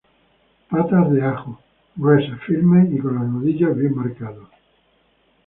Patas 0.67 1.11
de 1.11 1.21
ajo: 1.23 1.59
Gruesas, 1.95 2.39
firmes 2.47 2.91
y 2.91 2.97
con 2.97 3.13
los 3.19 3.23
nudillos 3.27 3.77
bien 3.77 3.95
marcados. 3.95 4.49